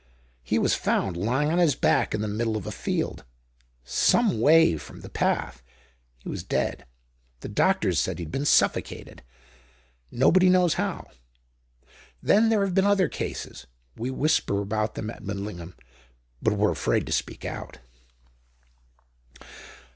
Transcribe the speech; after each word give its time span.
"He 0.41 0.57
was 0.57 0.73
found 0.73 1.15
lying 1.15 1.51
on 1.51 1.59
his 1.59 1.75
back 1.75 2.15
in 2.15 2.21
the 2.21 2.27
middle 2.27 2.57
of 2.57 2.65
a 2.65 2.71
field—some 2.71 4.41
way 4.41 4.75
from 4.75 5.01
the 5.01 5.11
path. 5.11 5.61
He 6.17 6.27
was 6.27 6.41
dead. 6.41 6.87
The 7.41 7.47
doctors 7.49 7.99
said 7.99 8.17
he'd 8.17 8.31
been 8.31 8.45
suffocated. 8.45 9.21
Nobody 10.09 10.49
knows 10.49 10.73
how. 10.73 11.05
Then 12.19 12.49
there 12.49 12.65
have 12.65 12.73
been 12.73 12.87
other 12.87 13.09
cases. 13.09 13.67
We 13.95 14.09
whisper 14.09 14.59
about 14.61 14.95
them 14.95 15.11
at 15.11 15.21
Midlingham, 15.21 15.75
but 16.41 16.55
we're 16.55 16.71
afraid 16.71 17.05
to 17.05 17.11
speak 17.11 17.45
out." 17.45 17.77